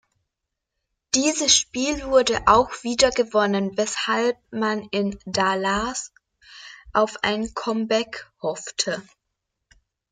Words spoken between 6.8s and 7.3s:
auf